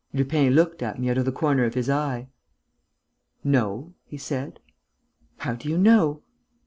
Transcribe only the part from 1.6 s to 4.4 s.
of his eye: "No," he